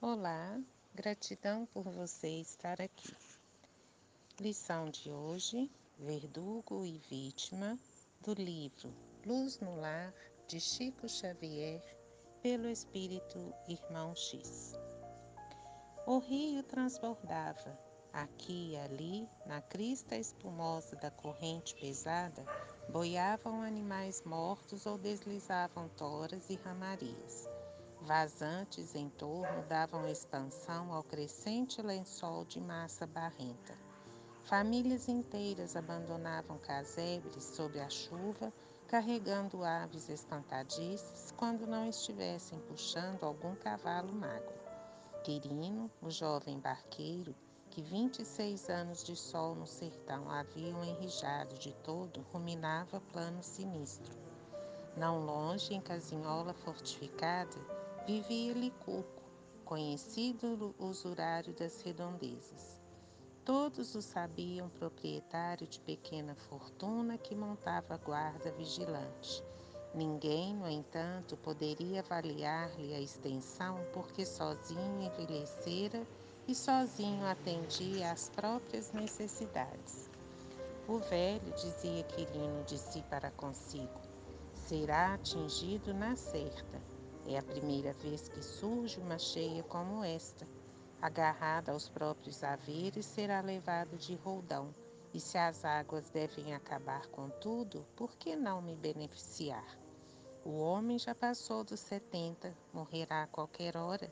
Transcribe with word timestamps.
Olá, 0.00 0.56
gratidão 0.94 1.66
por 1.66 1.82
você 1.82 2.28
estar 2.40 2.80
aqui. 2.80 3.12
Lição 4.38 4.88
de 4.88 5.10
hoje: 5.10 5.68
Verdugo 5.98 6.86
e 6.86 6.98
Vítima, 7.10 7.76
do 8.20 8.32
livro 8.32 8.94
Luz 9.26 9.58
no 9.58 9.74
Lar, 9.74 10.14
de 10.46 10.60
Chico 10.60 11.08
Xavier, 11.08 11.82
pelo 12.40 12.68
Espírito 12.68 13.52
Irmão 13.66 14.14
X. 14.14 14.78
O 16.06 16.20
rio 16.20 16.62
transbordava, 16.62 17.76
aqui 18.12 18.74
e 18.74 18.76
ali, 18.76 19.28
na 19.46 19.60
crista 19.60 20.14
espumosa 20.14 20.94
da 20.94 21.10
corrente 21.10 21.74
pesada, 21.74 22.46
boiavam 22.88 23.62
animais 23.62 24.22
mortos 24.22 24.86
ou 24.86 24.96
deslizavam 24.96 25.88
toras 25.88 26.48
e 26.48 26.54
ramarias. 26.54 27.57
Vazantes 28.08 28.94
em 28.94 29.10
torno 29.10 29.62
davam 29.68 30.08
expansão 30.08 30.94
ao 30.94 31.04
crescente 31.04 31.82
lençol 31.82 32.42
de 32.46 32.58
massa 32.58 33.06
barrenta. 33.06 33.76
Famílias 34.44 35.08
inteiras 35.08 35.76
abandonavam 35.76 36.56
casebres 36.56 37.44
sob 37.44 37.78
a 37.78 37.90
chuva, 37.90 38.50
carregando 38.86 39.62
aves 39.62 40.08
espantadiças 40.08 41.34
quando 41.36 41.66
não 41.66 41.86
estivessem 41.86 42.58
puxando 42.60 43.24
algum 43.24 43.54
cavalo 43.56 44.10
magro. 44.10 44.58
Quirino, 45.22 45.90
o 46.00 46.10
jovem 46.10 46.58
barqueiro, 46.58 47.36
que 47.68 47.82
26 47.82 48.70
anos 48.70 49.04
de 49.04 49.14
sol 49.14 49.54
no 49.54 49.66
sertão 49.66 50.30
haviam 50.30 50.82
enrijado 50.82 51.58
de 51.58 51.74
todo, 51.84 52.24
ruminava 52.32 53.02
plano 53.12 53.42
sinistro. 53.42 54.16
Não 54.96 55.26
longe, 55.26 55.74
em 55.74 55.80
casinhola 55.82 56.54
fortificada, 56.54 57.78
vivia 58.08 58.54
Licurco, 58.54 59.22
conhecido 59.66 60.74
usurário 60.78 61.52
das 61.52 61.82
redondezas. 61.82 62.80
Todos 63.44 63.94
o 63.94 64.00
sabiam 64.00 64.70
proprietário 64.70 65.66
de 65.66 65.78
pequena 65.80 66.34
fortuna 66.34 67.18
que 67.18 67.34
montava 67.34 67.98
guarda 67.98 68.50
vigilante. 68.52 69.44
Ninguém, 69.94 70.54
no 70.54 70.66
entanto, 70.66 71.36
poderia 71.36 72.00
avaliar-lhe 72.00 72.94
a 72.94 72.98
extensão 72.98 73.76
porque 73.92 74.24
sozinho 74.24 75.02
envelhecera 75.02 76.02
e 76.46 76.54
sozinho 76.54 77.26
atendia 77.26 78.10
às 78.10 78.30
próprias 78.30 78.90
necessidades. 78.90 80.08
O 80.88 80.96
velho, 80.96 81.52
dizia 81.56 82.04
Quirino 82.04 82.64
de 82.64 82.78
si 82.78 83.02
para 83.10 83.30
consigo, 83.32 84.00
será 84.54 85.12
atingido 85.12 85.92
na 85.92 86.16
certa 86.16 86.97
é 87.28 87.38
a 87.38 87.42
primeira 87.42 87.92
vez 87.92 88.26
que 88.26 88.42
surge 88.42 88.98
uma 88.98 89.18
cheia 89.18 89.62
como 89.62 90.02
esta. 90.02 90.48
Agarrada 91.00 91.72
aos 91.72 91.88
próprios 91.88 92.42
haveres, 92.42 93.04
será 93.04 93.42
levado 93.42 93.96
de 93.98 94.14
roldão. 94.16 94.74
E 95.12 95.20
se 95.20 95.36
as 95.36 95.64
águas 95.64 96.08
devem 96.10 96.54
acabar 96.54 97.06
com 97.08 97.28
tudo, 97.28 97.86
por 97.94 98.16
que 98.16 98.34
não 98.34 98.62
me 98.62 98.74
beneficiar? 98.74 99.78
O 100.44 100.58
homem 100.58 100.98
já 100.98 101.14
passou 101.14 101.62
dos 101.62 101.80
setenta, 101.80 102.56
morrerá 102.72 103.24
a 103.24 103.26
qualquer 103.26 103.76
hora. 103.76 104.10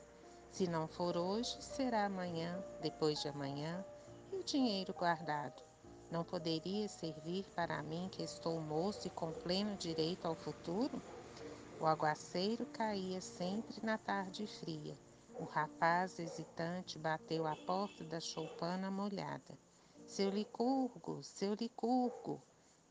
Se 0.51 0.67
não 0.67 0.87
for 0.87 1.17
hoje, 1.17 1.57
será 1.59 2.05
amanhã, 2.05 2.63
depois 2.81 3.19
de 3.19 3.27
amanhã. 3.27 3.83
E 4.31 4.35
o 4.35 4.43
dinheiro 4.43 4.93
guardado? 4.93 5.61
Não 6.11 6.23
poderia 6.23 6.87
servir 6.87 7.45
para 7.55 7.81
mim 7.81 8.07
que 8.11 8.23
estou 8.23 8.61
moço 8.61 9.07
e 9.07 9.09
com 9.09 9.31
pleno 9.31 9.75
direito 9.75 10.25
ao 10.25 10.35
futuro? 10.35 11.01
O 11.79 11.85
aguaceiro 11.85 12.65
caía 12.73 13.21
sempre 13.21 13.85
na 13.85 13.99
tarde 13.99 14.47
fria. 14.47 14.97
O 15.39 15.43
rapaz 15.43 16.17
hesitante 16.17 16.97
bateu 16.97 17.45
à 17.45 17.55
porta 17.55 18.03
da 18.03 18.19
choupana 18.19 18.89
molhada. 18.89 19.55
Seu 20.07 20.31
licurgo, 20.31 21.21
seu 21.21 21.53
licurgo! 21.53 22.41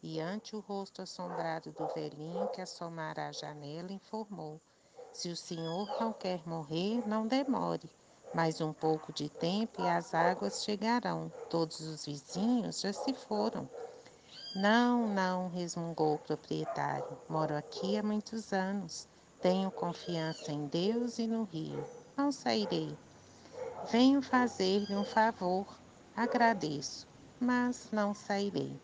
E 0.01 0.21
ante 0.21 0.55
o 0.55 0.61
rosto 0.61 1.03
assombrado 1.03 1.73
do 1.73 1.89
velhinho 1.89 2.49
que 2.49 2.61
assomara 2.61 3.27
à 3.27 3.33
janela, 3.33 3.93
informou: 3.93 4.61
Se 5.13 5.31
o 5.31 5.37
senhor 5.37 5.89
não 5.99 6.13
quer 6.13 6.47
morrer, 6.47 7.03
não 7.09 7.27
demore. 7.27 7.91
Mais 8.33 8.61
um 8.61 8.73
pouco 8.73 9.13
de 9.13 9.29
tempo 9.29 9.83
e 9.83 9.89
as 9.89 10.15
águas 10.15 10.63
chegarão. 10.63 11.33
Todos 11.51 11.81
os 11.81 12.07
vizinhos 12.07 12.81
já 12.81 12.93
se 12.93 13.13
foram. 13.13 13.69
Não, 14.59 15.07
não, 15.07 15.51
resmungou 15.51 16.15
o 16.15 16.19
proprietário. 16.19 17.05
Moro 17.29 17.55
aqui 17.55 17.99
há 17.99 18.03
muitos 18.03 18.55
anos. 18.55 19.07
Tenho 19.39 19.71
confiança 19.71 20.51
em 20.51 20.67
Deus 20.67 21.19
e 21.19 21.27
no 21.27 21.45
rio. 21.45 21.87
Não 22.17 22.33
sairei. 22.33 22.97
Venho 23.83 24.23
fazer-lhe 24.23 24.97
um 24.97 25.05
favor. 25.05 25.67
Agradeço, 26.17 27.07
mas 27.39 27.91
não 27.93 28.15
sairei. 28.15 28.81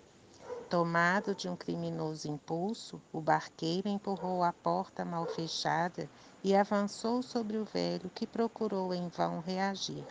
Tomado 0.68 1.34
de 1.34 1.48
um 1.48 1.56
criminoso 1.56 2.28
impulso, 2.28 3.00
o 3.10 3.22
barqueiro 3.22 3.88
empurrou 3.88 4.42
a 4.44 4.52
porta 4.52 5.06
mal 5.06 5.26
fechada 5.26 6.06
e 6.44 6.54
avançou 6.54 7.22
sobre 7.22 7.56
o 7.56 7.64
velho 7.64 8.10
que 8.10 8.26
procurou 8.26 8.92
em 8.92 9.08
vão 9.08 9.40
reagir. 9.40 10.06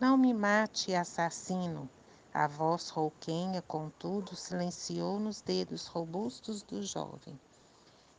Não 0.00 0.16
me 0.16 0.32
mate, 0.32 0.94
assassino! 0.94 1.90
A 2.36 2.48
voz 2.48 2.88
rouquenha, 2.88 3.62
contudo, 3.62 4.34
silenciou 4.34 5.20
nos 5.20 5.40
dedos 5.40 5.86
robustos 5.86 6.64
do 6.64 6.82
jovem. 6.82 7.38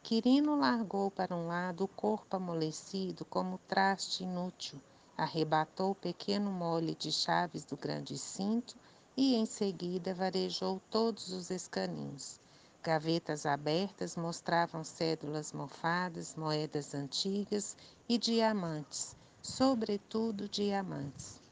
Quirino 0.01 0.55
largou 0.55 1.11
para 1.11 1.35
um 1.35 1.47
lado 1.47 1.83
o 1.83 1.87
corpo 1.89 2.37
amolecido 2.37 3.25
como 3.25 3.57
traste 3.67 4.23
inútil, 4.23 4.79
arrebatou 5.17 5.91
o 5.91 5.95
pequeno 5.95 6.49
mole 6.49 6.95
de 6.95 7.11
chaves 7.11 7.65
do 7.65 7.75
grande 7.75 8.17
cinto 8.17 8.77
e, 9.17 9.35
em 9.35 9.45
seguida, 9.45 10.13
varejou 10.13 10.81
todos 10.89 11.33
os 11.33 11.51
escaninhos. 11.51 12.39
Gavetas 12.81 13.45
abertas 13.45 14.15
mostravam 14.15 14.85
cédulas 14.85 15.51
mofadas, 15.51 16.35
moedas 16.35 16.95
antigas 16.95 17.75
e 18.07 18.17
diamantes, 18.17 19.13
sobretudo 19.41 20.47
diamantes. 20.47 21.43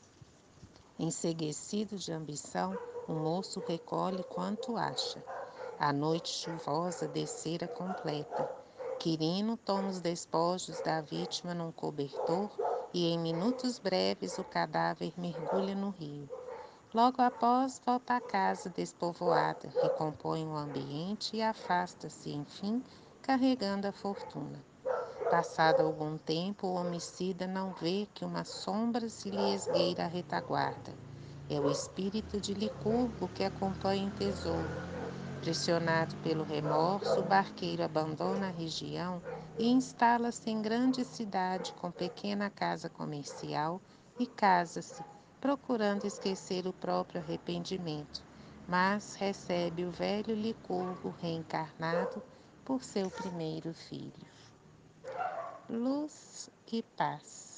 Enseguecido 1.03 1.97
de 1.97 2.13
ambição, 2.13 2.79
o 3.05 3.13
moço 3.13 3.59
recolhe 3.67 4.23
quanto 4.23 4.77
acha. 4.77 5.21
A 5.77 5.91
noite 5.91 6.29
chuvosa 6.29 7.09
descera 7.09 7.67
completa. 7.67 8.47
Quirino 8.97 9.57
toma 9.57 9.89
os 9.89 9.99
despojos 9.99 10.79
da 10.79 11.01
vítima 11.01 11.53
num 11.53 11.73
cobertor 11.73 12.57
e 12.93 13.07
em 13.07 13.19
minutos 13.19 13.79
breves 13.79 14.37
o 14.37 14.45
cadáver 14.45 15.11
mergulha 15.17 15.75
no 15.75 15.89
rio. 15.89 16.29
Logo 16.93 17.21
após, 17.21 17.81
volta 17.85 18.15
à 18.15 18.21
casa 18.21 18.69
despovoada, 18.69 19.73
recompõe 19.81 20.47
o 20.47 20.55
ambiente 20.55 21.35
e 21.35 21.41
afasta-se, 21.41 22.31
enfim, 22.31 22.81
carregando 23.21 23.87
a 23.87 23.91
fortuna. 23.91 24.65
Passado 25.33 25.81
algum 25.81 26.15
tempo, 26.15 26.67
o 26.67 26.75
homicida 26.75 27.47
não 27.47 27.73
vê 27.81 28.07
que 28.13 28.23
uma 28.23 28.43
sombra 28.43 29.09
se 29.09 29.31
lhe 29.31 29.55
esgueira 29.55 30.03
à 30.03 30.07
retaguarda. 30.07 30.93
É 31.49 31.59
o 31.59 31.71
espírito 31.71 32.39
de 32.39 32.53
Licurgo 32.53 33.27
que 33.29 33.43
acompanha 33.43 34.09
o 34.09 34.11
tesouro. 34.11 34.69
Pressionado 35.41 36.15
pelo 36.17 36.43
remorso, 36.43 37.19
o 37.19 37.23
barqueiro 37.23 37.83
abandona 37.83 38.49
a 38.49 38.51
região 38.51 39.19
e 39.57 39.67
instala-se 39.69 40.51
em 40.51 40.61
grande 40.61 41.03
cidade 41.03 41.73
com 41.81 41.89
pequena 41.89 42.51
casa 42.51 42.87
comercial 42.87 43.81
e 44.19 44.27
casa-se, 44.27 45.03
procurando 45.41 46.05
esquecer 46.05 46.67
o 46.67 46.73
próprio 46.73 47.19
arrependimento, 47.19 48.21
mas 48.67 49.15
recebe 49.15 49.83
o 49.83 49.89
velho 49.89 50.35
Licurgo 50.35 51.11
reencarnado 51.19 52.21
por 52.63 52.83
seu 52.83 53.09
primeiro 53.09 53.73
filho 53.73 54.42
luz 55.69 56.49
e 56.71 56.83
paz. 56.97 57.52